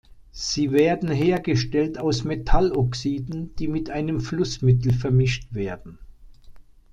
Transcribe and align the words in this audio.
Sie 0.31 0.71
werden 0.71 1.11
hergestellt 1.11 1.99
aus 1.99 2.23
Metalloxiden, 2.23 3.55
die 3.57 3.67
mit 3.67 3.91
einem 3.91 4.19
Flussmittel 4.19 4.93
vermischt 4.93 5.53
werden. 5.53 5.99